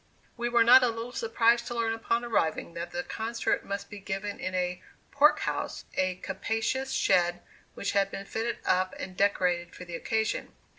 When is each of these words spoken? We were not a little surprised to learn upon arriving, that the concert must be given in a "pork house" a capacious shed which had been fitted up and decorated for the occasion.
We 0.35 0.49
were 0.49 0.63
not 0.63 0.81
a 0.81 0.87
little 0.89 1.11
surprised 1.11 1.67
to 1.67 1.75
learn 1.75 1.93
upon 1.93 2.25
arriving, 2.25 2.73
that 2.73 2.89
the 2.89 3.03
concert 3.03 3.63
must 3.63 3.87
be 3.87 3.99
given 3.99 4.39
in 4.39 4.55
a 4.55 4.81
"pork 5.11 5.41
house" 5.41 5.85
a 5.95 6.15
capacious 6.15 6.91
shed 6.91 7.43
which 7.75 7.91
had 7.91 8.09
been 8.09 8.25
fitted 8.25 8.57
up 8.65 8.95
and 8.97 9.15
decorated 9.15 9.75
for 9.75 9.85
the 9.85 9.95
occasion. 9.95 10.53